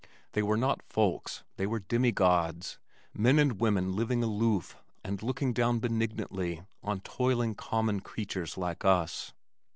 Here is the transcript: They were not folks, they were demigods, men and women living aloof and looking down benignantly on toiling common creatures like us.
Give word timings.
They 0.31 0.41
were 0.41 0.57
not 0.57 0.81
folks, 0.81 1.43
they 1.57 1.67
were 1.67 1.77
demigods, 1.79 2.79
men 3.13 3.37
and 3.37 3.59
women 3.61 3.95
living 3.95 4.23
aloof 4.23 4.75
and 5.03 5.21
looking 5.21 5.53
down 5.53 5.77
benignantly 5.77 6.63
on 6.81 7.01
toiling 7.01 7.53
common 7.53 7.99
creatures 7.99 8.57
like 8.57 8.83
us. 8.83 9.33